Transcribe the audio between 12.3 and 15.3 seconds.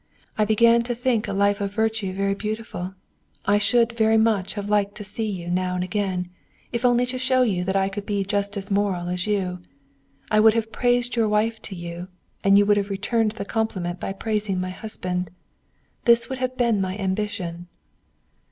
and you would have returned the compliment by praising my husband.